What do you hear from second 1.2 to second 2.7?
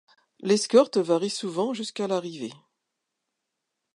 souvent jusqu'à l'arrivée.